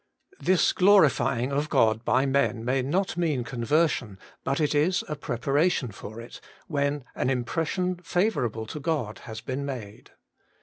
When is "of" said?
1.51-1.69